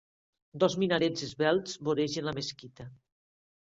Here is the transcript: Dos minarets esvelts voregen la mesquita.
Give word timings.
Dos 0.61 0.75
minarets 0.83 1.27
esvelts 1.27 1.77
voregen 1.89 2.27
la 2.31 2.37
mesquita. 2.39 2.89